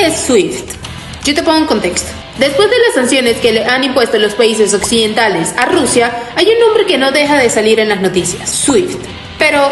¿qué 0.00 0.06
es 0.06 0.20
SWIFT? 0.22 0.70
Yo 1.24 1.34
te 1.34 1.42
pongo 1.42 1.58
en 1.58 1.66
contexto. 1.66 2.10
Después 2.38 2.70
de 2.70 2.78
las 2.78 2.94
sanciones 2.94 3.36
que 3.36 3.52
le 3.52 3.64
han 3.66 3.84
impuesto 3.84 4.18
los 4.18 4.34
países 4.34 4.72
occidentales 4.72 5.52
a 5.58 5.66
Rusia, 5.66 6.10
hay 6.36 6.48
un 6.48 6.58
nombre 6.58 6.86
que 6.86 6.96
no 6.96 7.12
deja 7.12 7.36
de 7.36 7.50
salir 7.50 7.78
en 7.80 7.90
las 7.90 8.00
noticias, 8.00 8.48
SWIFT. 8.48 8.98
Pero, 9.38 9.68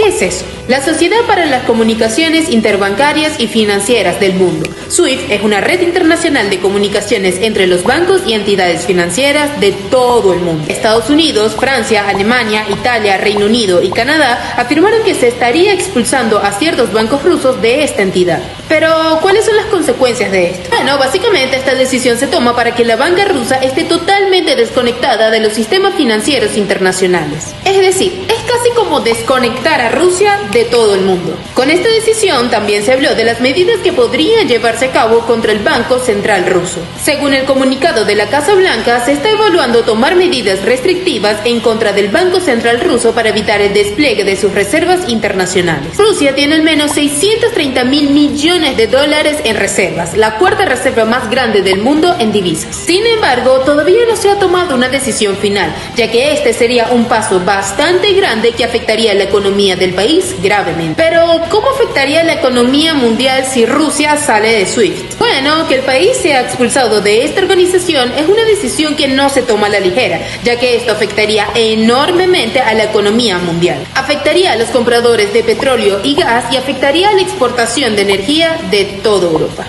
¿qué 0.00 0.08
es 0.08 0.22
eso? 0.22 0.46
La 0.66 0.82
Sociedad 0.82 1.20
para 1.26 1.44
las 1.44 1.64
Comunicaciones 1.64 2.48
Interbancarias 2.48 3.38
y 3.38 3.48
Financieras 3.48 4.18
del 4.18 4.34
Mundo. 4.34 4.70
SWIFT 4.88 5.30
es 5.30 5.42
una 5.42 5.60
red 5.60 5.82
internacional 5.82 6.48
de 6.48 6.58
comunicaciones 6.58 7.36
entre 7.42 7.66
los 7.66 7.84
bancos 7.84 8.22
y 8.26 8.32
entidades 8.32 8.86
financieras 8.86 9.60
de 9.60 9.72
todo 9.72 10.32
el 10.32 10.40
mundo. 10.40 10.64
Estados 10.68 11.10
Unidos, 11.10 11.54
Francia, 11.58 12.08
Alemania, 12.08 12.64
Italia, 12.70 13.18
Reino 13.18 13.46
Unido 13.46 13.82
y 13.82 13.90
Canadá 13.90 14.54
afirmaron 14.56 15.02
que 15.02 15.14
se 15.14 15.28
estaría 15.28 15.74
expulsando 15.74 16.38
a 16.38 16.52
ciertos 16.52 16.92
bancos 16.92 17.22
rusos 17.22 17.60
de 17.60 17.84
esta 17.84 18.02
entidad. 18.02 18.40
Pero, 18.68 19.18
¿cuáles 19.20 19.44
son 19.44 19.56
las 19.56 19.66
consecuencias 19.66 20.32
de 20.32 20.50
esto? 20.50 20.70
Bueno, 20.70 20.96
básicamente 20.96 21.56
esta 21.56 21.74
decisión 21.74 22.16
se 22.16 22.26
toma 22.26 22.56
para 22.56 22.74
que 22.74 22.84
la 22.84 22.96
banca 22.96 23.26
rusa 23.26 23.56
esté 23.56 23.84
totalmente 23.84 24.56
desconectada 24.56 25.30
de 25.30 25.40
los 25.40 25.52
sistemas 25.52 25.94
financieros 25.94 26.56
internacionales. 26.56 27.54
Es 27.64 27.78
decir, 27.78 28.26
es 28.28 28.39
casi 28.50 28.70
como 28.70 29.00
desconectar 29.00 29.80
a 29.80 29.90
Rusia 29.90 30.40
de 30.52 30.64
todo 30.64 30.94
el 30.94 31.02
mundo. 31.02 31.36
Con 31.54 31.70
esta 31.70 31.88
decisión 31.88 32.50
también 32.50 32.84
se 32.84 32.92
habló 32.92 33.14
de 33.14 33.24
las 33.24 33.40
medidas 33.40 33.78
que 33.78 33.92
podrían 33.92 34.48
llevarse 34.48 34.86
a 34.86 34.92
cabo 34.92 35.20
contra 35.20 35.52
el 35.52 35.60
Banco 35.60 36.00
Central 36.00 36.46
ruso. 36.46 36.80
Según 37.00 37.32
el 37.34 37.44
comunicado 37.44 38.04
de 38.04 38.16
la 38.16 38.26
Casa 38.26 38.54
Blanca, 38.54 39.04
se 39.04 39.12
está 39.12 39.30
evaluando 39.30 39.82
tomar 39.82 40.16
medidas 40.16 40.62
restrictivas 40.62 41.36
en 41.44 41.60
contra 41.60 41.92
del 41.92 42.08
Banco 42.08 42.40
Central 42.40 42.80
ruso 42.80 43.12
para 43.12 43.28
evitar 43.28 43.60
el 43.60 43.72
despliegue 43.72 44.24
de 44.24 44.36
sus 44.36 44.52
reservas 44.52 45.08
internacionales. 45.08 45.96
Rusia 45.96 46.34
tiene 46.34 46.56
al 46.56 46.62
menos 46.62 46.92
630 46.92 47.84
mil 47.84 48.10
millones 48.10 48.76
de 48.76 48.88
dólares 48.88 49.36
en 49.44 49.56
reservas, 49.56 50.16
la 50.16 50.38
cuarta 50.38 50.64
reserva 50.64 51.04
más 51.04 51.30
grande 51.30 51.62
del 51.62 51.78
mundo 51.78 52.16
en 52.18 52.32
divisas. 52.32 52.74
Sin 52.74 53.06
embargo, 53.06 53.60
todavía 53.60 54.00
no 54.08 54.16
se 54.16 54.30
ha 54.30 54.38
tomado 54.38 54.74
una 54.74 54.88
decisión 54.88 55.36
final, 55.36 55.72
ya 55.94 56.10
que 56.10 56.32
este 56.32 56.52
sería 56.52 56.88
un 56.90 57.04
paso 57.04 57.40
bastante 57.40 58.12
grande 58.12 58.39
que 58.48 58.64
afectaría 58.64 59.14
la 59.14 59.24
economía 59.24 59.76
del 59.76 59.94
país 59.94 60.34
gravemente. 60.42 61.00
Pero, 61.02 61.42
¿cómo 61.50 61.70
afectaría 61.70 62.24
la 62.24 62.34
economía 62.34 62.94
mundial 62.94 63.44
si 63.44 63.66
Rusia 63.66 64.16
sale 64.16 64.52
de 64.52 64.66
SWIFT? 64.66 65.18
Bueno, 65.18 65.68
que 65.68 65.76
el 65.76 65.82
país 65.82 66.16
sea 66.16 66.40
expulsado 66.40 67.00
de 67.00 67.24
esta 67.24 67.40
organización 67.40 68.12
es 68.16 68.28
una 68.28 68.44
decisión 68.44 68.96
que 68.96 69.08
no 69.08 69.28
se 69.28 69.42
toma 69.42 69.66
a 69.66 69.70
la 69.70 69.80
ligera, 69.80 70.20
ya 70.42 70.58
que 70.58 70.76
esto 70.76 70.92
afectaría 70.92 71.46
enormemente 71.54 72.60
a 72.60 72.74
la 72.74 72.84
economía 72.84 73.38
mundial. 73.38 73.86
Afectaría 73.94 74.52
a 74.52 74.56
los 74.56 74.68
compradores 74.70 75.32
de 75.32 75.42
petróleo 75.42 76.00
y 76.02 76.14
gas 76.14 76.52
y 76.52 76.56
afectaría 76.56 77.10
a 77.10 77.12
la 77.12 77.22
exportación 77.22 77.96
de 77.96 78.02
energía 78.02 78.56
de 78.70 78.84
toda 79.02 79.28
Europa. 79.28 79.66